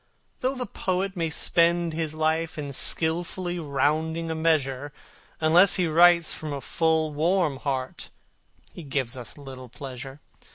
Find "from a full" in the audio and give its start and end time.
6.33-7.13